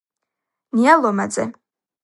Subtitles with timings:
[0.77, 1.49] ნია ლომაძე